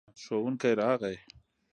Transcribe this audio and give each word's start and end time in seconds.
ښوونکی 0.23 0.71
راغی. 0.79 1.15